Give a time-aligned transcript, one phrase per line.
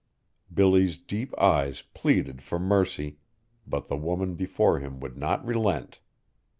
[0.51, 3.19] Billy's deep eyes pleaded for mercy,
[3.67, 5.99] but the woman before him would not relent.